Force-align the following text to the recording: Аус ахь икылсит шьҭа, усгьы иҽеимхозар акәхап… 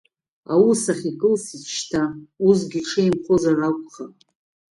Аус 0.53 0.83
ахь 0.91 1.05
икылсит 1.11 1.63
шьҭа, 1.73 2.03
усгьы 2.47 2.79
иҽеимхозар 2.81 3.57
акәхап… 3.67 4.13